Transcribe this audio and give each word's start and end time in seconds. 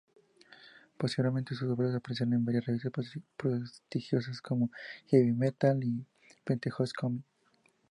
Posteriormente 0.97 1.53
sus 1.53 1.69
obras 1.69 1.93
aparecerán 1.93 2.33
en 2.33 2.43
varias 2.43 2.65
revistas 2.65 2.91
prestigiosas, 3.37 4.41
como 4.41 4.71
"Heavy 5.05 5.31
Metal" 5.31 5.79
y 5.83 6.03
"Penthouse 6.43 6.91
Comix". 6.91 7.23